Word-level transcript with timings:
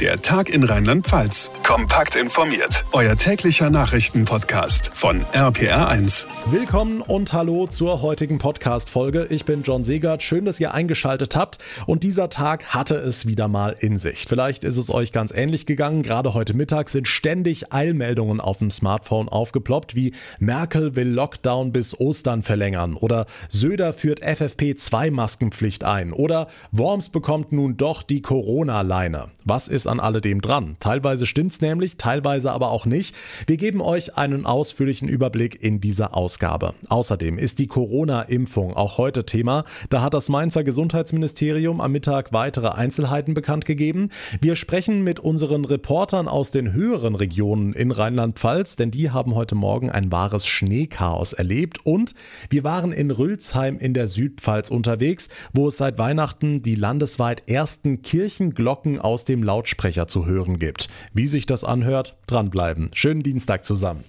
Der 0.00 0.20
Tag 0.20 0.48
in 0.48 0.64
Rheinland-Pfalz. 0.64 1.52
Kompakt 1.62 2.16
informiert. 2.16 2.84
Euer 2.90 3.14
täglicher 3.14 3.70
Nachrichtenpodcast 3.70 4.90
von 4.92 5.20
RPR1. 5.32 6.26
Willkommen 6.50 7.00
und 7.00 7.32
hallo 7.32 7.68
zur 7.68 8.02
heutigen 8.02 8.38
Podcast-Folge. 8.38 9.28
Ich 9.30 9.44
bin 9.44 9.62
John 9.62 9.84
Segert. 9.84 10.24
Schön, 10.24 10.46
dass 10.46 10.58
ihr 10.58 10.74
eingeschaltet 10.74 11.36
habt. 11.36 11.58
Und 11.86 12.02
dieser 12.02 12.28
Tag 12.28 12.74
hatte 12.74 12.96
es 12.96 13.26
wieder 13.26 13.46
mal 13.46 13.76
in 13.78 13.98
sich. 13.98 14.26
Vielleicht 14.28 14.64
ist 14.64 14.78
es 14.78 14.90
euch 14.90 15.12
ganz 15.12 15.30
ähnlich 15.32 15.64
gegangen. 15.64 16.02
Gerade 16.02 16.34
heute 16.34 16.54
Mittag 16.54 16.88
sind 16.88 17.06
ständig 17.06 17.72
Eilmeldungen 17.72 18.40
auf 18.40 18.58
dem 18.58 18.72
Smartphone 18.72 19.28
aufgeploppt, 19.28 19.94
wie 19.94 20.12
Merkel 20.40 20.96
will 20.96 21.08
Lockdown 21.08 21.70
bis 21.70 21.98
Ostern 22.00 22.42
verlängern 22.42 22.94
oder 22.94 23.26
Söder 23.48 23.92
führt 23.92 24.24
FFP2-Maskenpflicht 24.24 25.84
ein 25.84 26.12
oder 26.12 26.48
Worms 26.72 27.10
bekommt 27.10 27.52
nun 27.52 27.76
doch 27.76 28.02
die 28.02 28.22
Corona-Leine. 28.22 29.28
Was 29.44 29.68
ist 29.68 29.83
an 29.86 30.00
alledem 30.00 30.40
dran? 30.40 30.76
Teilweise 30.80 31.26
stimmt's 31.26 31.60
nämlich, 31.60 31.96
teilweise 31.96 32.52
aber 32.52 32.70
auch 32.70 32.86
nicht. 32.86 33.14
Wir 33.46 33.56
geben 33.56 33.80
euch 33.80 34.16
einen 34.16 34.46
ausführlichen 34.46 35.08
Überblick 35.08 35.62
in 35.62 35.80
dieser 35.80 36.16
Ausgabe. 36.16 36.74
Außerdem 36.88 37.38
ist 37.38 37.58
die 37.58 37.66
Corona-Impfung 37.66 38.74
auch 38.74 38.98
heute 38.98 39.24
Thema. 39.24 39.64
Da 39.90 40.02
hat 40.02 40.14
das 40.14 40.28
Mainzer 40.28 40.64
Gesundheitsministerium 40.64 41.80
am 41.80 41.92
Mittag 41.92 42.32
weitere 42.32 42.68
Einzelheiten 42.68 43.34
bekannt 43.34 43.64
gegeben. 43.66 44.10
Wir 44.40 44.56
sprechen 44.56 45.04
mit 45.04 45.20
unseren 45.20 45.64
Reportern 45.64 46.28
aus 46.28 46.50
den 46.50 46.72
höheren 46.72 47.14
Regionen 47.14 47.72
in 47.72 47.90
Rheinland-Pfalz, 47.90 48.76
denn 48.76 48.90
die 48.90 49.10
haben 49.10 49.34
heute 49.34 49.54
Morgen 49.54 49.90
ein 49.90 50.10
wahres 50.10 50.46
Schneechaos 50.46 51.32
erlebt. 51.32 51.84
Und 51.84 52.14
wir 52.50 52.64
waren 52.64 52.92
in 52.92 53.10
Rülsheim 53.10 53.78
in 53.78 53.94
der 53.94 54.08
Südpfalz 54.08 54.70
unterwegs, 54.70 55.28
wo 55.52 55.68
es 55.68 55.76
seit 55.76 55.98
Weihnachten 55.98 56.62
die 56.62 56.74
landesweit 56.74 57.48
ersten 57.48 58.02
Kirchenglocken 58.02 59.00
aus 59.00 59.24
dem 59.24 59.42
Lautsprecher 59.42 59.73
zu 60.08 60.26
hören 60.26 60.58
gibt. 60.58 60.88
Wie 61.12 61.26
sich 61.26 61.46
das 61.46 61.64
anhört, 61.64 62.16
dranbleiben. 62.26 62.90
Schönen 62.94 63.22
Dienstag 63.22 63.64
zusammen. 63.64 64.04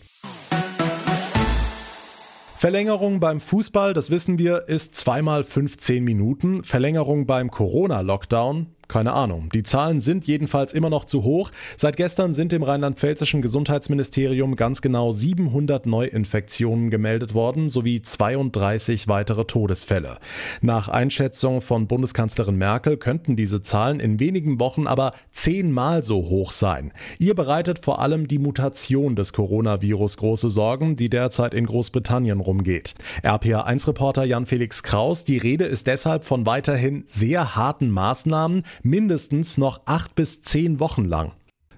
Verlängerung 2.58 3.20
beim 3.20 3.42
Fußball, 3.42 3.94
das 3.94 4.09
wissen 4.09 4.40
wir, 4.40 4.70
ist 4.70 4.95
zweimal 4.95 5.44
15 5.44 6.03
Minuten. 6.03 6.64
Verlängerung 6.64 7.28
beim 7.28 7.52
Corona-Lockdown 7.52 8.75
keine 8.88 9.14
Ahnung. 9.14 9.50
Die 9.53 9.64
Zahlen 9.64 10.02
sind 10.02 10.25
jedenfalls 10.25 10.73
immer 10.73 10.89
noch 10.89 11.05
zu 11.05 11.23
hoch. 11.23 11.52
Seit 11.78 11.97
gestern 11.97 12.33
sind 12.33 12.53
im 12.53 12.64
rheinland-pfälzischen 12.64 13.41
Gesundheitsministerium 13.41 14.55
ganz 14.55 14.81
genau 14.81 15.11
700 15.11 15.86
Neuinfektionen 15.86 16.89
gemeldet 16.89 17.33
worden 17.33 17.69
sowie 17.69 18.02
32 18.02 19.08
weitere 19.08 19.45
Todesfälle. 19.45 20.19
Nach 20.61 20.88
Einschätzung 20.88 21.61
von 21.61 21.88
Bundeskanzlerin 21.88 22.56
Merkel 22.56 22.97
könnten 22.97 23.36
diese 23.36 23.61
Zahlen 23.61 24.00
in 24.00 24.19
wenigen 24.19 24.59
Wochen 24.59 24.88
aber 24.88 25.13
zehnmal 25.31 26.03
so 26.03 26.30
hoch 26.30 26.52
sein. 26.52 26.91
Ihr 27.19 27.36
bereitet 27.36 27.80
vor 27.83 28.00
allem 28.00 28.28
die 28.28 28.39
Mutation 28.39 29.16
des 29.16 29.33
Coronavirus 29.33 30.17
große 30.17 30.50
Sorgen, 30.50 30.95
die 30.95 31.09
derzeit 31.09 31.53
in 31.53 31.66
Großbritannien 31.66 32.39
rumgeht. 32.39 32.94
RPA1-Reporter 33.23 34.23
Jan-Felix 34.23 34.83
Kraus, 34.83 35.23
die 35.23 35.38
Rede 35.38 35.66
ist 35.66 35.88
deshalb 35.88 36.23
von 36.23 36.45
weiterhin 36.45 37.03
sehr 37.08 37.56
harten 37.56 37.89
Maßnahmen, 37.89 38.63
mindestens 38.84 39.58
noch 39.58 39.81
acht 39.86 40.16
bis 40.16 40.42
zehn 40.42 40.80
Wochen 40.80 41.06
lang. 41.06 41.34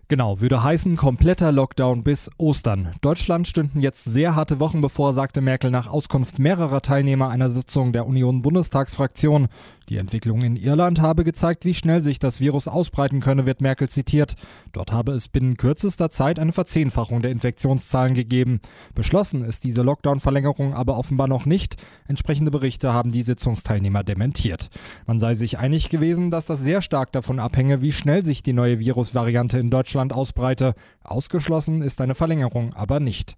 Genau, 0.10 0.40
würde 0.40 0.64
heißen 0.64 0.96
kompletter 0.96 1.52
Lockdown 1.52 2.02
bis 2.04 2.32
Ostern. 2.38 2.92
Deutschland 3.02 3.46
stünden 3.46 3.82
jetzt 3.82 4.06
sehr 4.06 4.36
harte 4.36 4.62
Wochen 4.62 4.80
bevor, 4.80 5.12
sagte 5.12 5.42
Merkel 5.42 5.70
nach 5.70 5.88
Auskunft 5.88 6.40
mehrerer 6.40 6.82
Teilnehmer 6.82 7.28
einer 7.28 7.50
Sitzung 7.50 7.92
der 7.92 8.08
Union-Bundestagsfraktion. 8.08 9.50
Die 9.90 9.98
Entwicklung 9.98 10.42
in 10.42 10.58
Irland 10.58 11.00
habe 11.00 11.24
gezeigt, 11.24 11.64
wie 11.64 11.74
schnell 11.74 12.02
sich 12.02 12.20
das 12.20 12.42
Virus 12.42 12.68
ausbreiten 12.68 13.22
könne, 13.22 13.46
wird 13.46 13.62
Merkel 13.62 13.88
zitiert. 13.88 14.36
Dort 14.74 14.92
habe 14.92 15.14
es 15.14 15.30
binnen 15.30 15.56
kürzester 15.56 16.10
Zeit 16.10 16.40
eine 16.40 16.52
Verzehnfachung 16.52 17.22
der 17.22 17.32
Infektionszahlen 17.32 18.14
gegeben. 18.14 18.60
Beschlossen 18.96 19.46
ist 19.46 19.64
diese 19.64 19.84
Lockdown-Verlängerung 19.84 20.74
aber 20.74 20.98
offenbar 20.98 21.30
noch 21.30 21.46
nicht. 21.46 21.78
Entsprechende 22.06 22.52
Berichte 22.52 22.92
haben 22.92 23.14
die 23.14 23.24
Sitzungsteilnehmer 23.24 24.04
dementiert. 24.04 24.70
Man 25.06 25.22
sei 25.22 25.36
sich 25.36 25.58
einig 25.58 25.90
gewesen, 25.90 26.32
dass 26.32 26.46
das 26.46 26.60
sehr 26.60 26.82
stark 26.82 27.14
davon 27.14 27.40
abhänge, 27.40 27.82
wie 27.82 27.94
schnell 27.94 28.26
sich 28.26 28.44
die 28.44 28.54
neue 28.54 28.80
Virusvariante 28.80 29.58
in 29.58 29.70
Deutschland 29.70 30.12
ausbreite. 30.12 30.76
Ausgeschlossen 31.02 31.82
ist 31.82 32.02
eine 32.02 32.16
Verlängerung 32.16 32.74
aber 32.74 33.00
nicht. 33.00 33.38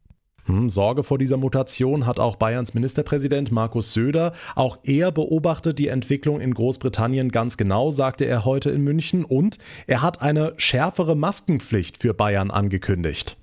Hm, 0.49 0.67
Sorge 0.67 1.03
vor 1.03 1.19
dieser 1.19 1.37
Mutation 1.37 2.07
hat 2.07 2.19
auch 2.19 2.35
Bayerns 2.35 2.73
Ministerpräsident 2.73 3.51
Markus 3.51 3.93
Söder. 3.93 4.33
Auch 4.55 4.79
er 4.81 5.11
beobachtet 5.11 5.77
die 5.77 5.89
Entwicklung 5.89 6.41
in 6.41 6.55
Großbritannien 6.55 7.29
ganz 7.29 7.55
genau, 7.55 7.91
sagte 7.91 8.25
er 8.25 8.45
heute 8.45 8.71
in 8.71 8.83
München. 8.83 9.25
Und 9.25 9.59
er 9.85 10.01
hat 10.01 10.23
eine 10.23 10.53
schärfere 10.57 11.15
Maskenpflicht 11.15 11.99
für 11.99 12.15
Bayern 12.15 12.49
angekündigt. 12.49 13.37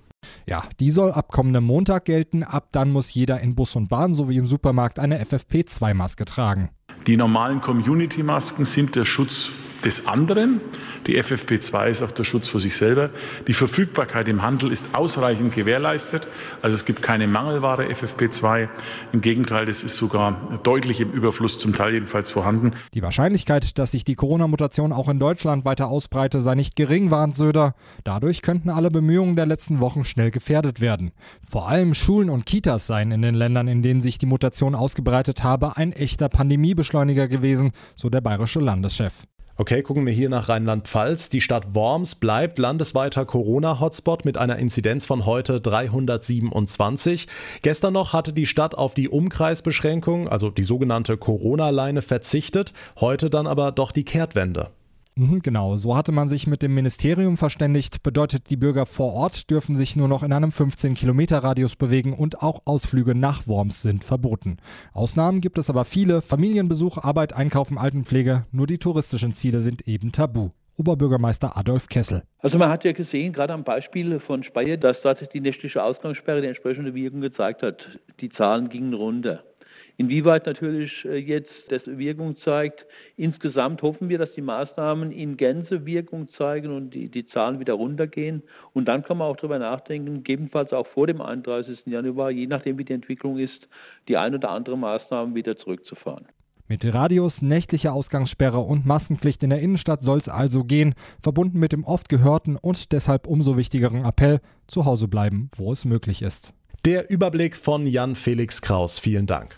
Ja, 0.46 0.64
die 0.80 0.90
soll 0.90 1.12
ab 1.12 1.28
kommendem 1.30 1.62
Montag 1.62 2.06
gelten. 2.06 2.42
Ab 2.42 2.70
dann 2.72 2.90
muss 2.90 3.14
jeder 3.14 3.40
in 3.40 3.54
Bus 3.54 3.76
und 3.76 3.88
Bahn 3.88 4.12
sowie 4.12 4.38
im 4.38 4.48
Supermarkt 4.48 4.98
eine 4.98 5.22
FFP2-Maske 5.22 6.24
tragen. 6.24 6.70
Die 7.06 7.16
normalen 7.16 7.60
Community-Masken 7.60 8.64
sind 8.64 8.96
der 8.96 9.04
Schutz 9.04 9.48
des 9.86 10.06
anderen. 10.06 10.60
Die 11.06 11.16
FFP2 11.22 11.86
ist 11.86 12.02
auch 12.02 12.10
der 12.10 12.24
Schutz 12.24 12.48
für 12.48 12.58
sich 12.58 12.76
selber. 12.76 13.10
Die 13.46 13.54
Verfügbarkeit 13.54 14.26
im 14.26 14.42
Handel 14.42 14.72
ist 14.72 14.84
ausreichend 14.92 15.54
gewährleistet. 15.54 16.26
Also 16.60 16.74
es 16.74 16.84
gibt 16.84 17.02
keine 17.02 17.28
Mangelware 17.28 17.86
FFP2. 17.86 18.68
Im 19.12 19.20
Gegenteil, 19.20 19.64
das 19.64 19.84
ist 19.84 19.96
sogar 19.96 20.58
deutlich 20.64 21.00
im 21.00 21.12
Überfluss, 21.12 21.58
zum 21.58 21.72
Teil 21.72 21.94
jedenfalls 21.94 22.32
vorhanden. 22.32 22.72
Die 22.94 23.02
Wahrscheinlichkeit, 23.02 23.78
dass 23.78 23.92
sich 23.92 24.02
die 24.02 24.16
Corona-Mutation 24.16 24.92
auch 24.92 25.08
in 25.08 25.20
Deutschland 25.20 25.64
weiter 25.64 25.86
ausbreite, 25.86 26.40
sei 26.40 26.56
nicht 26.56 26.74
gering, 26.74 27.12
warnt 27.12 27.36
Söder. 27.36 27.74
Dadurch 28.02 28.42
könnten 28.42 28.70
alle 28.70 28.90
Bemühungen 28.90 29.36
der 29.36 29.46
letzten 29.46 29.78
Wochen 29.78 30.04
schnell 30.04 30.32
gefährdet 30.32 30.80
werden. 30.80 31.12
Vor 31.48 31.68
allem 31.68 31.94
Schulen 31.94 32.28
und 32.28 32.44
Kitas 32.44 32.88
seien 32.88 33.12
in 33.12 33.22
den 33.22 33.36
Ländern, 33.36 33.68
in 33.68 33.82
denen 33.82 34.00
sich 34.00 34.18
die 34.18 34.26
Mutation 34.26 34.74
ausgebreitet 34.74 35.44
habe, 35.44 35.76
ein 35.76 35.92
echter 35.92 36.28
Pandemiebeschleuniger 36.28 37.28
gewesen, 37.28 37.70
so 37.94 38.10
der 38.10 38.20
bayerische 38.20 38.58
Landeschef. 38.58 39.12
Okay, 39.58 39.82
gucken 39.82 40.04
wir 40.04 40.12
hier 40.12 40.28
nach 40.28 40.50
Rheinland-Pfalz. 40.50 41.30
Die 41.30 41.40
Stadt 41.40 41.74
Worms 41.74 42.14
bleibt 42.14 42.58
landesweiter 42.58 43.24
Corona-Hotspot 43.24 44.26
mit 44.26 44.36
einer 44.36 44.58
Inzidenz 44.58 45.06
von 45.06 45.24
heute 45.24 45.62
327. 45.62 47.26
Gestern 47.62 47.94
noch 47.94 48.12
hatte 48.12 48.34
die 48.34 48.44
Stadt 48.44 48.74
auf 48.74 48.92
die 48.92 49.08
Umkreisbeschränkung, 49.08 50.28
also 50.28 50.50
die 50.50 50.62
sogenannte 50.62 51.16
Corona-Leine, 51.16 52.02
verzichtet. 52.02 52.74
Heute 53.00 53.30
dann 53.30 53.46
aber 53.46 53.72
doch 53.72 53.92
die 53.92 54.04
Kehrtwende. 54.04 54.72
Mhm, 55.18 55.40
genau, 55.40 55.76
so 55.76 55.96
hatte 55.96 56.12
man 56.12 56.28
sich 56.28 56.46
mit 56.46 56.62
dem 56.62 56.74
Ministerium 56.74 57.38
verständigt. 57.38 58.02
Bedeutet, 58.02 58.50
die 58.50 58.56
Bürger 58.56 58.84
vor 58.84 59.14
Ort 59.14 59.50
dürfen 59.50 59.74
sich 59.74 59.96
nur 59.96 60.08
noch 60.08 60.22
in 60.22 60.30
einem 60.30 60.50
15-Kilometer-Radius 60.50 61.76
bewegen 61.76 62.12
und 62.12 62.42
auch 62.42 62.60
Ausflüge 62.66 63.14
nach 63.14 63.46
Worms 63.46 63.80
sind 63.80 64.04
verboten. 64.04 64.58
Ausnahmen 64.92 65.40
gibt 65.40 65.56
es 65.56 65.70
aber 65.70 65.86
viele. 65.86 66.20
Familienbesuch, 66.20 66.98
Arbeit, 66.98 67.32
Einkaufen, 67.32 67.78
Altenpflege. 67.78 68.44
Nur 68.52 68.66
die 68.66 68.76
touristischen 68.76 69.34
Ziele 69.34 69.62
sind 69.62 69.88
eben 69.88 70.12
tabu. 70.12 70.50
Oberbürgermeister 70.76 71.56
Adolf 71.56 71.88
Kessel. 71.88 72.22
Also 72.40 72.58
man 72.58 72.68
hat 72.68 72.84
ja 72.84 72.92
gesehen, 72.92 73.32
gerade 73.32 73.54
am 73.54 73.64
Beispiel 73.64 74.20
von 74.20 74.42
Speyer, 74.42 74.76
dass 74.76 75.00
dort 75.00 75.32
die 75.32 75.40
nächtliche 75.40 75.82
Ausgangssperre 75.82 76.42
die 76.42 76.48
entsprechende 76.48 76.94
Wirkung 76.94 77.22
gezeigt 77.22 77.62
hat. 77.62 77.98
Die 78.20 78.28
Zahlen 78.28 78.68
gingen 78.68 78.92
runter. 78.92 79.42
Inwieweit 79.98 80.46
natürlich 80.46 81.04
äh, 81.06 81.16
jetzt 81.16 81.50
das 81.68 81.82
Wirkung 81.86 82.36
zeigt, 82.38 82.84
insgesamt 83.16 83.80
hoffen 83.82 84.08
wir, 84.08 84.18
dass 84.18 84.32
die 84.32 84.42
Maßnahmen 84.42 85.10
in 85.10 85.36
Gänze 85.36 85.86
Wirkung 85.86 86.28
zeigen 86.36 86.74
und 86.74 86.90
die, 86.90 87.08
die 87.08 87.26
Zahlen 87.26 87.60
wieder 87.60 87.74
runtergehen. 87.74 88.42
Und 88.74 88.88
dann 88.88 89.02
kann 89.02 89.18
man 89.18 89.28
auch 89.28 89.36
darüber 89.36 89.58
nachdenken, 89.58 90.16
gegebenenfalls 90.16 90.72
auch 90.72 90.86
vor 90.86 91.06
dem 91.06 91.20
31. 91.20 91.86
Januar, 91.86 92.30
je 92.30 92.46
nachdem 92.46 92.78
wie 92.78 92.84
die 92.84 92.92
Entwicklung 92.92 93.38
ist, 93.38 93.68
die 94.08 94.16
ein 94.16 94.34
oder 94.34 94.50
andere 94.50 94.76
Maßnahmen 94.76 95.34
wieder 95.34 95.56
zurückzufahren. 95.56 96.26
Mit 96.68 96.84
Radius, 96.92 97.42
nächtlicher 97.42 97.92
Ausgangssperre 97.92 98.58
und 98.58 98.86
Maskenpflicht 98.86 99.42
in 99.44 99.50
der 99.50 99.60
Innenstadt 99.60 100.02
soll 100.02 100.18
es 100.18 100.28
also 100.28 100.64
gehen, 100.64 100.94
verbunden 101.22 101.60
mit 101.60 101.72
dem 101.72 101.84
oft 101.84 102.08
gehörten 102.08 102.56
und 102.56 102.92
deshalb 102.92 103.28
umso 103.28 103.56
wichtigeren 103.56 104.04
Appell, 104.04 104.40
zu 104.66 104.84
Hause 104.84 105.06
bleiben, 105.06 105.48
wo 105.56 105.70
es 105.70 105.84
möglich 105.84 106.22
ist. 106.22 106.52
Der 106.84 107.08
Überblick 107.08 107.56
von 107.56 107.86
Jan 107.86 108.16
Felix 108.16 108.60
Kraus. 108.60 108.98
Vielen 108.98 109.26
Dank. 109.26 109.56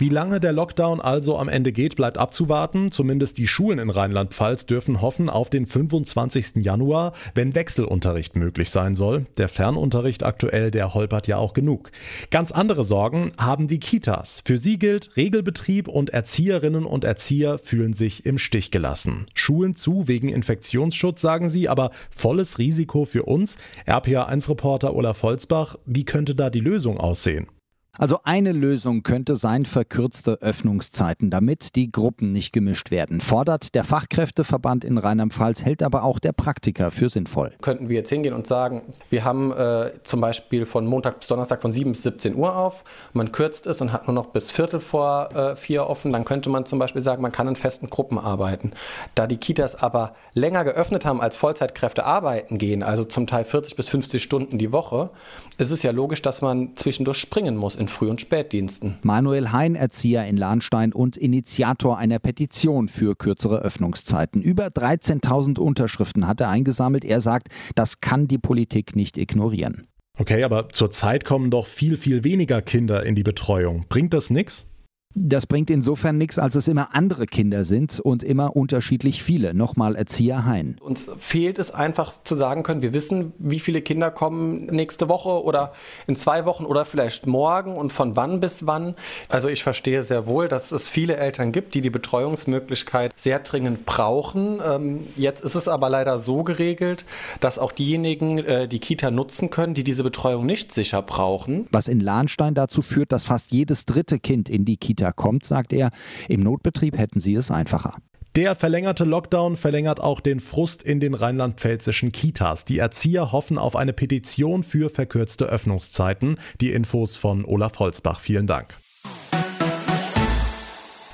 Wie 0.00 0.08
lange 0.08 0.40
der 0.40 0.54
Lockdown 0.54 1.02
also 1.02 1.36
am 1.36 1.50
Ende 1.50 1.72
geht, 1.72 1.94
bleibt 1.94 2.16
abzuwarten. 2.16 2.90
Zumindest 2.90 3.36
die 3.36 3.46
Schulen 3.46 3.78
in 3.78 3.90
Rheinland-Pfalz 3.90 4.64
dürfen 4.64 5.02
hoffen 5.02 5.28
auf 5.28 5.50
den 5.50 5.66
25. 5.66 6.64
Januar, 6.64 7.12
wenn 7.34 7.54
Wechselunterricht 7.54 8.34
möglich 8.34 8.70
sein 8.70 8.96
soll. 8.96 9.26
Der 9.36 9.50
Fernunterricht 9.50 10.22
aktuell, 10.22 10.70
der 10.70 10.94
holpert 10.94 11.28
ja 11.28 11.36
auch 11.36 11.52
genug. 11.52 11.90
Ganz 12.30 12.50
andere 12.50 12.82
Sorgen 12.82 13.32
haben 13.36 13.68
die 13.68 13.78
Kitas. 13.78 14.40
Für 14.46 14.56
sie 14.56 14.78
gilt, 14.78 15.14
Regelbetrieb 15.18 15.86
und 15.86 16.08
Erzieherinnen 16.08 16.86
und 16.86 17.04
Erzieher 17.04 17.58
fühlen 17.58 17.92
sich 17.92 18.24
im 18.24 18.38
Stich 18.38 18.70
gelassen. 18.70 19.26
Schulen 19.34 19.76
zu 19.76 20.08
wegen 20.08 20.30
Infektionsschutz, 20.30 21.20
sagen 21.20 21.50
sie, 21.50 21.68
aber 21.68 21.90
volles 22.08 22.56
Risiko 22.56 23.04
für 23.04 23.24
uns. 23.24 23.58
RPA1-Reporter 23.86 24.94
Olaf 24.94 25.22
Holzbach, 25.22 25.76
wie 25.84 26.06
könnte 26.06 26.34
da 26.34 26.48
die 26.48 26.60
Lösung 26.60 26.96
aussehen? 26.96 27.48
Also 27.98 28.20
eine 28.22 28.52
Lösung 28.52 29.02
könnte 29.02 29.34
sein 29.34 29.66
verkürzte 29.66 30.38
Öffnungszeiten, 30.40 31.28
damit 31.28 31.74
die 31.74 31.90
Gruppen 31.90 32.30
nicht 32.30 32.52
gemischt 32.52 32.92
werden. 32.92 33.20
Fordert 33.20 33.74
der 33.74 33.82
Fachkräfteverband 33.82 34.84
in 34.84 34.96
Rheinland-Pfalz, 34.96 35.64
hält 35.64 35.82
aber 35.82 36.04
auch 36.04 36.20
der 36.20 36.32
Praktiker 36.32 36.92
für 36.92 37.08
sinnvoll. 37.08 37.52
Könnten 37.60 37.88
wir 37.88 37.96
jetzt 37.96 38.10
hingehen 38.10 38.32
und 38.32 38.46
sagen, 38.46 38.82
wir 39.10 39.24
haben 39.24 39.52
äh, 39.52 39.90
zum 40.04 40.20
Beispiel 40.20 40.66
von 40.66 40.86
Montag 40.86 41.18
bis 41.18 41.28
Donnerstag 41.28 41.62
von 41.62 41.72
7 41.72 41.90
bis 41.90 42.04
17 42.04 42.36
Uhr 42.36 42.56
auf, 42.56 42.84
man 43.12 43.32
kürzt 43.32 43.66
es 43.66 43.80
und 43.80 43.92
hat 43.92 44.06
nur 44.06 44.14
noch 44.14 44.26
bis 44.26 44.52
Viertel 44.52 44.78
vor 44.78 45.34
äh, 45.34 45.56
vier 45.56 45.88
offen, 45.88 46.12
dann 46.12 46.24
könnte 46.24 46.48
man 46.48 46.66
zum 46.66 46.78
Beispiel 46.78 47.02
sagen, 47.02 47.22
man 47.22 47.32
kann 47.32 47.48
in 47.48 47.56
festen 47.56 47.90
Gruppen 47.90 48.18
arbeiten. 48.18 48.70
Da 49.16 49.26
die 49.26 49.36
Kitas 49.36 49.74
aber 49.74 50.14
länger 50.34 50.62
geöffnet 50.62 51.04
haben, 51.04 51.20
als 51.20 51.34
Vollzeitkräfte 51.34 52.04
arbeiten 52.04 52.56
gehen, 52.56 52.84
also 52.84 53.02
zum 53.02 53.26
Teil 53.26 53.44
40 53.44 53.74
bis 53.74 53.88
50 53.88 54.22
Stunden 54.22 54.58
die 54.58 54.70
Woche, 54.70 55.10
ist 55.58 55.72
es 55.72 55.82
ja 55.82 55.90
logisch, 55.90 56.22
dass 56.22 56.40
man 56.40 56.76
zwischendurch 56.76 57.18
springen 57.18 57.56
muss 57.56 57.79
in 57.80 57.88
Früh- 57.88 58.10
und 58.10 58.20
Spätdiensten. 58.20 58.98
Manuel 59.02 59.52
Hein, 59.52 59.74
Erzieher 59.74 60.26
in 60.26 60.36
Lahnstein 60.36 60.92
und 60.92 61.16
Initiator 61.16 61.98
einer 61.98 62.18
Petition 62.18 62.88
für 62.88 63.16
kürzere 63.16 63.62
Öffnungszeiten. 63.62 64.42
Über 64.42 64.66
13.000 64.66 65.58
Unterschriften 65.58 66.26
hat 66.26 66.40
er 66.40 66.50
eingesammelt. 66.50 67.04
Er 67.04 67.20
sagt, 67.20 67.48
das 67.74 68.00
kann 68.00 68.28
die 68.28 68.38
Politik 68.38 68.94
nicht 68.94 69.18
ignorieren. 69.18 69.86
Okay, 70.18 70.44
aber 70.44 70.68
zurzeit 70.68 71.24
kommen 71.24 71.50
doch 71.50 71.66
viel, 71.66 71.96
viel 71.96 72.22
weniger 72.24 72.60
Kinder 72.60 73.04
in 73.04 73.14
die 73.14 73.22
Betreuung. 73.22 73.86
Bringt 73.88 74.12
das 74.12 74.28
nichts? 74.28 74.66
Das 75.16 75.46
bringt 75.46 75.70
insofern 75.70 76.18
nichts, 76.18 76.38
als 76.38 76.54
es 76.54 76.68
immer 76.68 76.94
andere 76.94 77.26
Kinder 77.26 77.64
sind 77.64 77.98
und 77.98 78.22
immer 78.22 78.54
unterschiedlich 78.54 79.24
viele. 79.24 79.54
Nochmal 79.54 79.96
Erzieher 79.96 80.44
Hein. 80.44 80.76
Uns 80.80 81.08
fehlt 81.18 81.58
es 81.58 81.72
einfach 81.72 82.12
zu 82.22 82.36
sagen 82.36 82.62
können, 82.62 82.80
wir 82.80 82.92
wissen, 82.92 83.32
wie 83.38 83.58
viele 83.58 83.82
Kinder 83.82 84.12
kommen 84.12 84.66
nächste 84.66 85.08
Woche 85.08 85.42
oder 85.42 85.72
in 86.06 86.14
zwei 86.14 86.44
Wochen 86.44 86.64
oder 86.64 86.84
vielleicht 86.84 87.26
morgen 87.26 87.74
und 87.74 87.92
von 87.92 88.14
wann 88.14 88.38
bis 88.38 88.66
wann. 88.66 88.94
Also 89.28 89.48
ich 89.48 89.64
verstehe 89.64 90.04
sehr 90.04 90.28
wohl, 90.28 90.46
dass 90.46 90.70
es 90.70 90.88
viele 90.88 91.16
Eltern 91.16 91.50
gibt, 91.50 91.74
die 91.74 91.80
die 91.80 91.90
Betreuungsmöglichkeit 91.90 93.12
sehr 93.16 93.40
dringend 93.40 93.86
brauchen. 93.86 94.60
Ähm, 94.64 95.08
jetzt 95.16 95.42
ist 95.42 95.56
es 95.56 95.66
aber 95.66 95.88
leider 95.88 96.20
so 96.20 96.44
geregelt, 96.44 97.04
dass 97.40 97.58
auch 97.58 97.72
diejenigen 97.72 98.38
äh, 98.38 98.68
die 98.68 98.78
Kita 98.78 99.10
nutzen 99.10 99.50
können, 99.50 99.74
die 99.74 99.82
diese 99.82 100.04
Betreuung 100.04 100.46
nicht 100.46 100.72
sicher 100.72 101.02
brauchen. 101.02 101.66
Was 101.72 101.88
in 101.88 101.98
Lahnstein 101.98 102.54
dazu 102.54 102.80
führt, 102.80 103.10
dass 103.10 103.24
fast 103.24 103.50
jedes 103.50 103.86
dritte 103.86 104.20
Kind 104.20 104.48
in 104.48 104.64
die 104.64 104.76
Kita 104.76 104.99
Kita 105.00 105.12
kommt, 105.12 105.46
sagt 105.46 105.72
er. 105.72 105.90
Im 106.28 106.42
Notbetrieb 106.42 106.98
hätten 106.98 107.20
sie 107.20 107.34
es 107.34 107.50
einfacher. 107.50 107.96
Der 108.36 108.54
verlängerte 108.54 109.04
Lockdown 109.04 109.56
verlängert 109.56 109.98
auch 109.98 110.20
den 110.20 110.40
Frust 110.40 110.82
in 110.82 111.00
den 111.00 111.14
rheinland-pfälzischen 111.14 112.12
Kitas. 112.12 112.66
Die 112.66 112.78
Erzieher 112.78 113.32
hoffen 113.32 113.56
auf 113.56 113.76
eine 113.76 113.94
Petition 113.94 114.62
für 114.62 114.90
verkürzte 114.90 115.46
Öffnungszeiten. 115.46 116.38
Die 116.60 116.72
Infos 116.72 117.16
von 117.16 117.46
Olaf 117.46 117.78
Holzbach. 117.78 118.20
Vielen 118.20 118.46
Dank. 118.46 118.76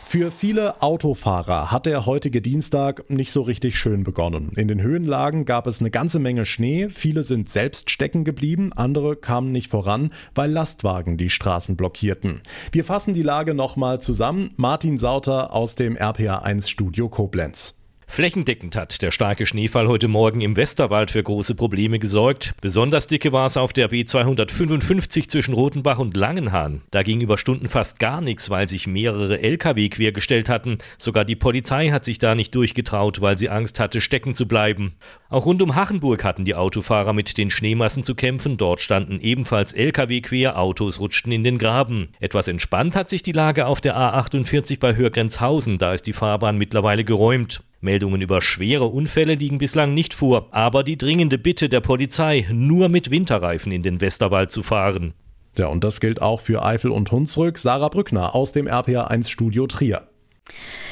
Für 0.08 0.30
viele 0.30 0.82
Autofahrer 0.82 1.72
hat 1.72 1.84
der 1.84 2.06
heutige 2.06 2.40
Dienstag 2.40 3.10
nicht 3.10 3.32
so 3.32 3.42
richtig 3.42 3.76
schön 3.76 4.04
begonnen. 4.04 4.52
In 4.54 4.68
den 4.68 4.80
Höhenlagen 4.80 5.44
gab 5.44 5.66
es 5.66 5.80
eine 5.80 5.90
ganze 5.90 6.20
Menge 6.20 6.46
Schnee, 6.46 6.88
viele 6.88 7.24
sind 7.24 7.48
selbst 7.48 7.90
stecken 7.90 8.22
geblieben, 8.22 8.72
andere 8.72 9.16
kamen 9.16 9.50
nicht 9.50 9.68
voran, 9.68 10.12
weil 10.32 10.52
Lastwagen 10.52 11.16
die 11.16 11.28
Straßen 11.28 11.76
blockierten. 11.76 12.40
Wir 12.70 12.84
fassen 12.84 13.14
die 13.14 13.22
Lage 13.22 13.52
nochmal 13.52 14.00
zusammen. 14.00 14.52
Martin 14.54 14.96
Sauter 14.96 15.52
aus 15.52 15.74
dem 15.74 15.96
RPA1 15.96 16.68
Studio 16.68 17.08
Koblenz. 17.08 17.74
Flächendeckend 18.08 18.76
hat 18.76 19.02
der 19.02 19.10
starke 19.10 19.44
Schneefall 19.44 19.88
heute 19.88 20.08
Morgen 20.08 20.40
im 20.40 20.56
Westerwald 20.56 21.10
für 21.10 21.22
große 21.22 21.54
Probleme 21.54 21.98
gesorgt. 21.98 22.54
Besonders 22.62 23.08
dicke 23.08 23.32
war 23.32 23.46
es 23.46 23.58
auf 23.58 23.74
der 23.74 23.90
B255 23.90 25.28
zwischen 25.28 25.52
Rotenbach 25.52 25.98
und 25.98 26.16
Langenhahn. 26.16 26.80
Da 26.92 27.02
ging 27.02 27.20
über 27.20 27.36
Stunden 27.36 27.68
fast 27.68 27.98
gar 27.98 28.22
nichts, 28.22 28.48
weil 28.48 28.68
sich 28.68 28.86
mehrere 28.86 29.40
Lkw 29.40 29.90
quergestellt 29.90 30.48
hatten. 30.48 30.78
Sogar 30.96 31.26
die 31.26 31.36
Polizei 31.36 31.90
hat 31.90 32.06
sich 32.06 32.18
da 32.18 32.34
nicht 32.34 32.54
durchgetraut, 32.54 33.20
weil 33.20 33.36
sie 33.36 33.50
Angst 33.50 33.80
hatte, 33.80 34.00
stecken 34.00 34.34
zu 34.34 34.48
bleiben. 34.48 34.94
Auch 35.28 35.44
rund 35.44 35.60
um 35.60 35.74
Hachenburg 35.74 36.24
hatten 36.24 36.46
die 36.46 36.54
Autofahrer 36.54 37.12
mit 37.12 37.36
den 37.36 37.50
Schneemassen 37.50 38.02
zu 38.02 38.14
kämpfen. 38.14 38.56
Dort 38.56 38.80
standen 38.80 39.20
ebenfalls 39.20 39.74
Lkw 39.74 40.22
quer, 40.22 40.58
Autos 40.58 41.00
rutschten 41.00 41.32
in 41.32 41.44
den 41.44 41.58
Graben. 41.58 42.08
Etwas 42.20 42.48
entspannt 42.48 42.96
hat 42.96 43.10
sich 43.10 43.22
die 43.22 43.32
Lage 43.32 43.66
auf 43.66 43.82
der 43.82 43.96
A48 43.96 44.78
bei 44.78 44.96
Hörgrenzhausen. 44.96 45.76
Da 45.76 45.92
ist 45.92 46.06
die 46.06 46.14
Fahrbahn 46.14 46.56
mittlerweile 46.56 47.04
geräumt. 47.04 47.62
Meldungen 47.86 48.20
über 48.20 48.42
schwere 48.42 48.84
Unfälle 48.84 49.36
liegen 49.36 49.56
bislang 49.56 49.94
nicht 49.94 50.12
vor, 50.12 50.48
aber 50.50 50.84
die 50.84 50.98
dringende 50.98 51.38
Bitte 51.38 51.70
der 51.70 51.80
Polizei, 51.80 52.46
nur 52.52 52.90
mit 52.90 53.10
Winterreifen 53.10 53.72
in 53.72 53.82
den 53.82 54.02
Westerwald 54.02 54.50
zu 54.50 54.62
fahren. 54.62 55.14
Ja, 55.56 55.68
und 55.68 55.82
das 55.84 56.00
gilt 56.00 56.20
auch 56.20 56.42
für 56.42 56.62
Eifel 56.62 56.90
und 56.90 57.10
Hunsrück. 57.10 57.56
Sarah 57.56 57.88
Brückner 57.88 58.34
aus 58.34 58.52
dem 58.52 58.66
RPA1 58.66 59.30
Studio 59.30 59.66
Trier. 59.66 60.06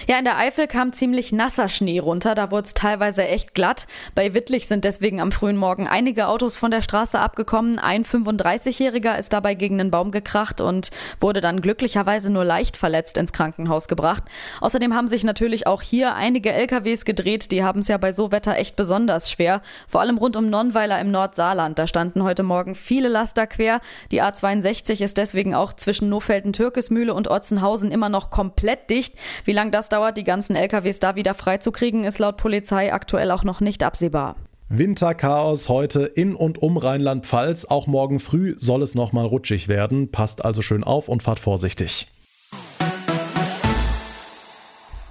Ja, 0.07 0.19
in 0.19 0.25
der 0.25 0.37
Eifel 0.37 0.67
kam 0.67 0.93
ziemlich 0.93 1.33
nasser 1.33 1.71
Schnee 1.71 1.99
runter, 1.99 2.35
da 2.35 2.51
wurde 2.51 2.67
es 2.67 2.75
teilweise 2.75 3.27
echt 3.27 3.55
glatt. 3.55 3.87
Bei 4.15 4.35
Wittlich 4.35 4.69
sind 4.69 4.85
deswegen 4.85 5.19
am 5.19 5.33
frühen 5.33 5.57
Morgen 5.57 5.89
einige 5.89 6.29
Autos 6.29 6.57
von 6.57 6.71
der 6.71 6.83
Straße 6.83 7.19
abgekommen. 7.19 7.79
Ein 7.79 8.05
35-Jähriger 8.05 9.17
ist 9.19 9.33
dabei 9.33 9.55
gegen 9.55 9.81
einen 9.81 9.91
Baum 9.91 10.11
gekracht 10.11 10.61
und 10.61 10.91
wurde 11.21 11.41
dann 11.41 11.63
glücklicherweise 11.63 12.31
nur 12.31 12.45
leicht 12.45 12.77
verletzt 12.77 13.17
ins 13.17 13.33
Krankenhaus 13.33 13.89
gebracht. 13.89 14.25
Außerdem 14.61 14.95
haben 14.95 15.09
sich 15.09 15.25
natürlich 15.25 15.67
auch 15.67 15.81
hier 15.81 16.15
einige 16.15 16.53
LKWs 16.53 17.07
gedreht, 17.07 17.51
die 17.51 17.65
haben 17.65 17.81
es 17.81 17.89
ja 17.89 17.97
bei 17.97 18.13
so 18.13 18.31
Wetter 18.31 18.57
echt 18.57 18.77
besonders 18.77 19.31
schwer. 19.31 19.63
Vor 19.89 20.03
allem 20.03 20.19
rund 20.19 20.37
um 20.37 20.51
Nonnweiler 20.51 21.01
im 21.01 21.13
Nordsaarland, 21.13 21.79
da 21.79 21.87
standen 21.87 22.23
heute 22.23 22.43
Morgen 22.43 22.75
viele 22.75 23.09
Laster 23.09 23.47
quer. 23.47 23.81
Die 24.11 24.23
A62 24.23 25.03
ist 25.03 25.17
deswegen 25.17 25.55
auch 25.55 25.73
zwischen 25.73 26.11
Nofelden-Türkesmühle 26.11 27.15
und 27.15 27.31
Otzenhausen 27.31 27.91
immer 27.91 28.11
noch 28.11 28.29
komplett 28.29 28.91
dicht. 28.91 29.15
Wie 29.45 29.53
lange 29.53 29.71
das 29.71 29.91
dauert, 29.91 30.17
die 30.17 30.25
ganzen 30.25 30.57
LKWs 30.57 31.01
da 31.01 31.17
wieder 31.17 31.35
freizukriegen, 31.35 32.05
ist 32.05 32.19
laut 32.19 32.39
Polizei 32.39 32.93
aktuell 32.93 33.31
auch 33.31 33.45
noch 33.45 33.61
nicht 33.61 33.83
absehbar. 33.83 34.37
Winterchaos 34.71 35.69
heute 35.69 36.05
in 36.05 36.35
und 36.35 36.63
um 36.63 36.79
Rheinland-Pfalz. 36.79 37.67
Auch 37.67 37.87
morgen 37.87 38.19
früh 38.19 38.55
soll 38.59 38.83
es 38.83 38.95
nochmal 38.95 39.27
rutschig 39.27 39.69
werden. 39.69 40.11
Passt 40.11 40.45
also 40.45 40.63
schön 40.63 40.83
auf 40.83 41.09
und 41.09 41.23
fahrt 41.23 41.39
vorsichtig. 41.39 42.09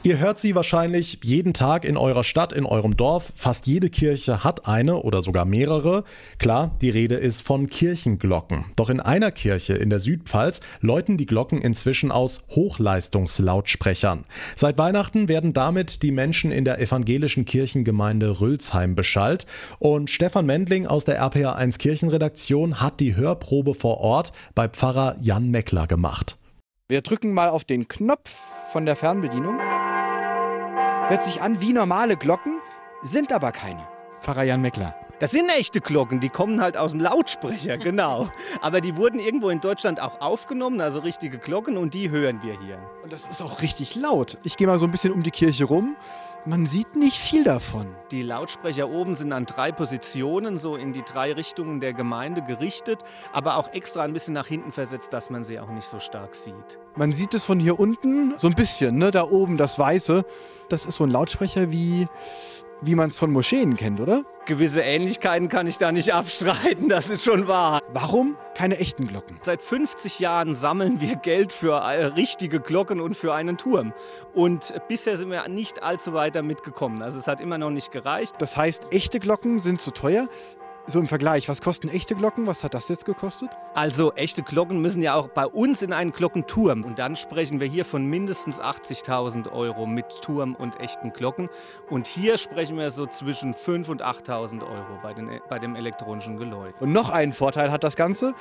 Ihr 0.05 0.19
hört 0.19 0.38
sie 0.38 0.53
wahrscheinlich 0.53 1.19
jeden 1.23 1.53
Tag 1.53 1.85
in 1.85 1.95
eurer 1.95 2.25
Stadt, 2.25 2.51
in 2.51 2.65
eurem 2.65 2.97
Dorf. 2.97 3.31
Fast 3.38 3.67
jede 3.67 3.89
Kirche 3.89 4.44
hat 4.44 4.67
eine 4.67 4.97
oder 4.97 5.21
sogar 5.21 5.45
mehrere. 5.45 6.03
Klar, 6.39 6.75
die 6.81 6.89
Rede 6.89 7.15
ist 7.15 7.41
von 7.47 7.69
Kirchenglocken. 7.69 8.65
Doch 8.75 8.89
in 8.89 9.00
einer 9.00 9.31
Kirche 9.31 9.75
in 9.75 9.89
der 9.89 10.00
Südpfalz 10.00 10.59
läuten 10.81 11.15
die 11.15 11.25
Glocken 11.25 11.61
inzwischen 11.61 12.11
aus 12.11 12.44
Hochleistungslautsprechern. 12.50 14.25
Seit 14.57 14.77
Weihnachten 14.77 15.29
werden 15.29 15.53
damit 15.53 16.03
die 16.03 16.11
Menschen 16.11 16.51
in 16.51 16.65
der 16.65 16.81
evangelischen 16.81 17.45
Kirchengemeinde 17.45 18.41
Rülsheim 18.41 18.95
beschallt. 18.95 19.45
Und 19.79 20.10
Stefan 20.10 20.45
Mendling 20.45 20.86
aus 20.86 21.05
der 21.05 21.24
RPA1 21.24 21.77
Kirchenredaktion 21.77 22.81
hat 22.81 23.00
die 23.00 23.15
Hörprobe 23.15 23.74
vor 23.74 24.00
Ort 24.00 24.33
bei 24.53 24.67
Pfarrer 24.67 25.15
Jan 25.22 25.50
Meckler 25.50 25.88
gemacht. 25.88 26.36
Wir 26.89 27.01
drücken 27.01 27.31
mal 27.31 27.48
auf 27.48 27.63
den 27.63 27.88
Knopf 27.88 28.36
von 28.74 28.86
der 28.86 28.98
Fernbedienung. 28.98 29.57
Hört 31.10 31.22
sich 31.22 31.41
an 31.41 31.60
wie 31.60 31.74
normale 31.74 32.15
Glocken, 32.15 32.62
sind 33.01 33.33
aber 33.33 33.51
keine. 33.51 33.86
Pfarrer 34.22 34.43
Jan 34.43 34.62
Meckler. 34.62 34.95
Das 35.24 35.32
sind 35.32 35.48
echte 35.48 35.80
Glocken, 35.80 36.20
die 36.20 36.27
kommen 36.27 36.60
halt 36.60 36.75
aus 36.75 36.92
dem 36.92 37.00
Lautsprecher, 37.00 37.77
genau. 37.77 38.27
Aber 38.60 38.82
die 38.82 38.98
wurden 38.98 39.22
irgendwo 39.22 39.48
in 39.51 39.62
Deutschland 39.62 40.01
auch 40.01 40.20
aufgenommen, 40.20 40.82
also 40.82 41.00
richtige 41.00 41.38
Glocken, 41.38 41.77
und 41.77 41.94
die 41.94 42.10
hören 42.10 42.42
wir 42.44 42.60
hier. 42.60 42.77
Und 43.03 43.13
das 43.13 43.25
ist 43.27 43.42
auch 43.42 43.62
richtig 43.62 43.96
laut. 43.96 44.38
Ich 44.44 44.58
gehe 44.58 44.68
mal 44.68 44.80
so 44.80 44.86
ein 44.86 44.92
bisschen 44.92 45.13
um 45.13 45.24
die 45.24 45.32
Kirche 45.32 45.63
rum. 45.63 45.96
Man 46.46 46.65
sieht 46.65 46.98
nicht 46.98 47.18
viel 47.18 47.46
davon. 47.46 47.88
Die 48.12 48.22
Lautsprecher 48.22 48.89
oben 48.89 49.15
sind 49.15 49.32
an 49.32 49.46
drei 49.46 49.72
Positionen, 49.72 50.58
so 50.58 50.75
in 50.75 50.92
die 50.92 51.03
drei 51.03 51.32
Richtungen 51.32 51.80
der 51.80 51.94
Gemeinde 51.94 52.42
gerichtet, 52.42 53.00
aber 53.32 53.56
auch 53.56 53.72
extra 53.72 54.03
ein 54.03 54.12
bisschen 54.12 54.34
nach 54.34 54.48
hinten 54.48 54.74
versetzt, 54.74 55.13
dass 55.13 55.30
man 55.30 55.46
sie 55.46 55.58
auch 55.58 55.70
nicht 55.70 55.88
so 55.88 56.00
stark 56.00 56.36
sieht. 56.36 56.80
Man 56.98 57.13
sieht 57.13 57.34
es 57.34 57.46
von 57.46 57.62
hier 57.62 57.80
unten 57.80 58.38
so 58.38 58.48
ein 58.50 58.56
bisschen, 58.56 58.98
ne? 58.98 59.10
Da 59.12 59.24
oben 59.24 59.56
das 59.56 59.80
Weiße. 59.80 60.25
Das 60.68 60.86
ist 60.86 60.98
so 60.98 61.06
ein 61.06 61.12
Lautsprecher 61.12 61.72
wie 61.72 62.10
wie 62.82 62.96
man 62.96 63.10
es 63.10 63.18
von 63.18 63.32
Moscheen 63.32 63.75
kennt, 63.75 64.00
oder? 64.00 64.25
Gewisse 64.46 64.82
Ähnlichkeiten 64.82 65.48
kann 65.48 65.68
ich 65.68 65.77
da 65.77 65.92
nicht 65.92 66.13
abstreiten, 66.13 66.89
das 66.89 67.10
ist 67.10 67.24
schon 67.24 67.48
wahr. 67.48 67.82
Warum 67.94 68.38
keine 68.56 68.77
echten 68.77 69.08
Glocken? 69.08 69.39
Seit 69.42 69.62
50 69.62 70.20
Jahren 70.20 70.53
sammeln 70.53 71.00
wir 71.00 71.15
Geld 71.15 71.53
für 71.53 71.75
äh, 71.75 72.06
richtige 72.06 72.60
Glocken 72.60 73.00
und 73.00 73.15
für 73.15 73.34
einen 73.34 73.58
Turm. 73.58 73.94
Und 74.34 74.74
bisher 74.89 75.15
sind 75.15 75.32
wir 75.32 75.48
nicht 75.48 75.82
allzu 75.82 76.13
weit 76.13 76.36
damit 76.36 76.63
gekommen. 76.63 77.01
Also 77.01 77.20
es 77.20 77.27
hat 77.27 77.39
immer 77.39 77.58
noch 77.58 77.70
nicht 77.70 77.92
gereicht. 77.92 78.36
Das 78.39 78.58
heißt, 78.58 78.88
echte 78.92 79.20
Glocken 79.20 79.60
sind 79.60 79.80
zu 79.80 79.92
teuer. 79.92 80.27
So 80.85 80.99
im 80.99 81.07
Vergleich, 81.07 81.47
was 81.47 81.61
kosten 81.61 81.87
echte 81.87 82.13
Glocken? 82.13 82.45
Was 82.45 82.65
hat 82.65 82.73
das 82.73 82.89
jetzt 82.89 83.05
gekostet? 83.05 83.49
Also 83.73 84.11
echte 84.13 84.43
Glocken 84.43 84.81
müssen 84.81 85.01
ja 85.01 85.15
auch 85.15 85.29
bei 85.29 85.45
uns 85.45 85.81
in 85.81 85.93
einen 85.93 86.11
Glockenturm. 86.11 86.83
Und 86.83 86.99
dann 86.99 87.15
sprechen 87.15 87.61
wir 87.61 87.67
hier 87.67 87.85
von 87.85 88.05
mindestens 88.05 88.61
80.000 88.61 89.49
Euro 89.49 89.85
mit 89.85 90.05
Turm 90.21 90.55
und 90.55 90.81
echten 90.81 91.13
Glocken. 91.13 91.47
Und 91.89 92.07
hier 92.07 92.37
sprechen 92.37 92.77
wir 92.77 92.91
so 92.91 93.05
zwischen 93.05 93.53
5.000 93.53 93.91
und 93.91 94.03
8.000 94.03 94.61
Euro 94.61 94.99
bei, 95.01 95.13
den, 95.13 95.39
bei 95.47 95.57
dem 95.57 95.77
elektronischen 95.77 96.37
Geläut. 96.37 96.73
Und 96.81 96.91
noch 96.91 97.09
einen 97.09 97.31
Vorteil 97.31 97.71
hat 97.71 97.85
das 97.85 97.95
Ganze. 97.95 98.33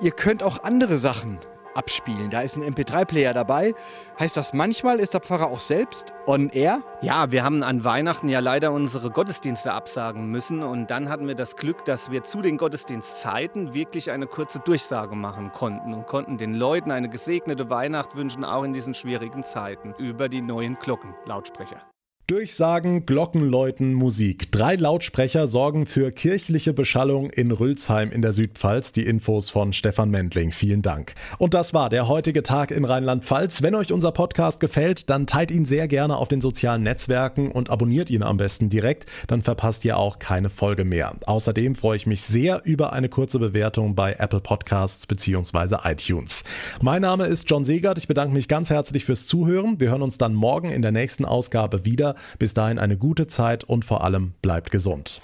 Ihr 0.00 0.12
könnt 0.12 0.42
auch 0.42 0.64
andere 0.64 0.96
Sachen 0.96 1.38
abspielen. 1.74 2.30
Da 2.30 2.40
ist 2.40 2.56
ein 2.56 2.62
MP3-Player 2.62 3.34
dabei. 3.34 3.74
Heißt 4.18 4.36
das, 4.36 4.52
manchmal 4.52 5.00
ist 5.00 5.14
der 5.14 5.20
Pfarrer 5.20 5.46
auch 5.46 5.60
selbst 5.60 6.12
on 6.26 6.48
air? 6.50 6.82
Ja, 7.00 7.30
wir 7.32 7.44
haben 7.44 7.62
an 7.62 7.84
Weihnachten 7.84 8.28
ja 8.28 8.40
leider 8.40 8.72
unsere 8.72 9.10
Gottesdienste 9.10 9.72
absagen 9.72 10.30
müssen. 10.30 10.62
Und 10.62 10.90
dann 10.90 11.08
hatten 11.08 11.26
wir 11.26 11.34
das 11.34 11.56
Glück, 11.56 11.84
dass 11.84 12.10
wir 12.10 12.24
zu 12.24 12.42
den 12.42 12.56
Gottesdienstzeiten 12.56 13.74
wirklich 13.74 14.10
eine 14.10 14.26
kurze 14.26 14.60
Durchsage 14.60 15.14
machen 15.14 15.52
konnten 15.52 15.94
und 15.94 16.06
konnten 16.06 16.38
den 16.38 16.54
Leuten 16.54 16.90
eine 16.90 17.08
gesegnete 17.08 17.70
Weihnacht 17.70 18.16
wünschen, 18.16 18.44
auch 18.44 18.64
in 18.64 18.72
diesen 18.72 18.94
schwierigen 18.94 19.42
Zeiten, 19.42 19.94
über 19.98 20.28
die 20.28 20.42
neuen 20.42 20.78
Glockenlautsprecher. 20.78 21.91
Durchsagen, 22.28 23.04
Glockenläuten, 23.04 23.94
Musik. 23.94 24.52
Drei 24.52 24.76
Lautsprecher 24.76 25.48
sorgen 25.48 25.86
für 25.86 26.12
kirchliche 26.12 26.72
Beschallung 26.72 27.30
in 27.30 27.50
Rülsheim 27.50 28.12
in 28.12 28.22
der 28.22 28.32
Südpfalz. 28.32 28.92
Die 28.92 29.04
Infos 29.04 29.50
von 29.50 29.72
Stefan 29.72 30.08
Mendling. 30.08 30.52
Vielen 30.52 30.82
Dank. 30.82 31.16
Und 31.38 31.52
das 31.52 31.74
war 31.74 31.90
der 31.90 32.06
heutige 32.06 32.44
Tag 32.44 32.70
in 32.70 32.84
Rheinland-Pfalz. 32.84 33.62
Wenn 33.62 33.74
euch 33.74 33.92
unser 33.92 34.12
Podcast 34.12 34.60
gefällt, 34.60 35.10
dann 35.10 35.26
teilt 35.26 35.50
ihn 35.50 35.64
sehr 35.64 35.88
gerne 35.88 36.16
auf 36.16 36.28
den 36.28 36.40
sozialen 36.40 36.84
Netzwerken 36.84 37.50
und 37.50 37.70
abonniert 37.70 38.08
ihn 38.08 38.22
am 38.22 38.36
besten 38.36 38.70
direkt. 38.70 39.06
Dann 39.26 39.42
verpasst 39.42 39.84
ihr 39.84 39.98
auch 39.98 40.20
keine 40.20 40.48
Folge 40.48 40.84
mehr. 40.84 41.16
Außerdem 41.26 41.74
freue 41.74 41.96
ich 41.96 42.06
mich 42.06 42.22
sehr 42.22 42.62
über 42.64 42.92
eine 42.92 43.08
kurze 43.08 43.40
Bewertung 43.40 43.96
bei 43.96 44.12
Apple 44.12 44.40
Podcasts 44.40 45.08
bzw. 45.08 45.78
iTunes. 45.82 46.44
Mein 46.80 47.02
Name 47.02 47.26
ist 47.26 47.50
John 47.50 47.64
Segert. 47.64 47.98
Ich 47.98 48.06
bedanke 48.06 48.32
mich 48.32 48.46
ganz 48.46 48.70
herzlich 48.70 49.04
fürs 49.04 49.26
Zuhören. 49.26 49.80
Wir 49.80 49.90
hören 49.90 50.02
uns 50.02 50.18
dann 50.18 50.34
morgen 50.34 50.70
in 50.70 50.82
der 50.82 50.92
nächsten 50.92 51.24
Ausgabe 51.24 51.84
wieder. 51.84 52.11
Bis 52.38 52.54
dahin 52.54 52.78
eine 52.78 52.96
gute 52.96 53.26
Zeit 53.26 53.64
und 53.64 53.84
vor 53.84 54.04
allem 54.04 54.34
bleibt 54.42 54.70
gesund. 54.70 55.20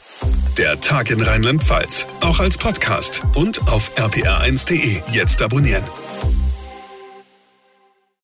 Der 0.57 0.81
Tag 0.81 1.11
in 1.11 1.21
Rheinland-Pfalz, 1.21 2.07
auch 2.21 2.41
als 2.41 2.59
Podcast 2.59 3.23
und 3.35 3.61
auf 3.71 3.97
rpr1.de. 3.97 5.03
Jetzt 5.13 5.43
abonnieren. 5.43 5.85